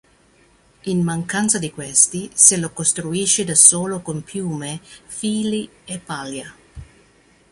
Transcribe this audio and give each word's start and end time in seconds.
In 0.85 1.03
mancanza 1.03 1.59
di 1.59 1.69
questi 1.69 2.31
se 2.33 2.57
lo 2.57 2.71
costruisce 2.71 3.43
da 3.43 3.53
solo 3.53 4.01
con 4.01 4.23
piume, 4.23 4.79
fili 5.05 5.69
e 5.85 5.99
paglia. 5.99 6.51